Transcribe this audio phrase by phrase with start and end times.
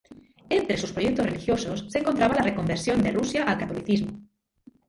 [0.49, 4.19] Entre sus proyectos religiosos se encontraba la reconversión de Rusia al catolicismo.